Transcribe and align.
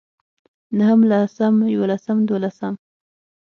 نهم 0.79 0.99
لسم 1.11 1.55
يولسم 1.75 2.17
دولسم 2.29 2.73